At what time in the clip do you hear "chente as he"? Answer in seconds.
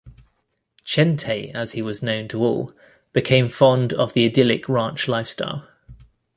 0.83-1.83